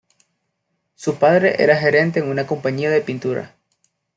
[0.95, 3.55] Su padre era gerente en una compañía de pintura.